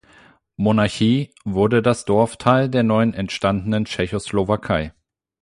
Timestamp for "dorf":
2.05-2.35